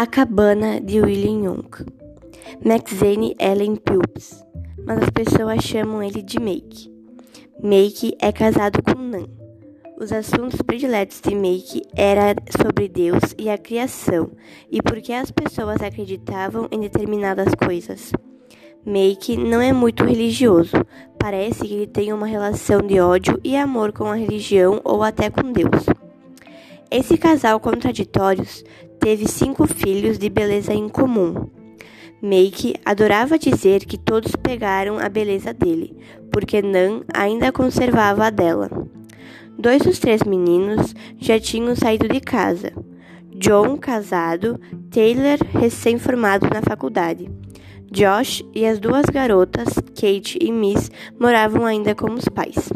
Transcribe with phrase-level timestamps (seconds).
[0.00, 1.70] A Cabana de William Young.
[2.64, 4.42] Maxine Ellen Phelps,
[4.86, 6.90] mas as pessoas chamam ele de Make.
[7.62, 9.26] Make é casado com Nan.
[10.00, 14.30] Os assuntos prediletos de Make eram sobre Deus e a criação
[14.70, 18.10] e por que as pessoas acreditavam em determinadas coisas.
[18.86, 20.78] Make não é muito religioso.
[21.18, 25.28] Parece que ele tem uma relação de ódio e amor com a religião ou até
[25.28, 25.84] com Deus.
[26.90, 28.64] Esse casal contraditórios
[29.00, 31.48] teve cinco filhos de beleza incomum.
[32.22, 35.96] Make adorava dizer que todos pegaram a beleza dele,
[36.30, 38.70] porque Nan ainda conservava a dela.
[39.58, 42.72] Dois dos três meninos já tinham saído de casa.
[43.34, 44.60] John, casado,
[44.90, 47.30] Taylor, recém-formado na faculdade.
[47.90, 52.70] Josh e as duas garotas, Kate e Miss, moravam ainda com os pais.